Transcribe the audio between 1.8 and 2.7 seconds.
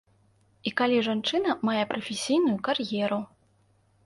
прафесійную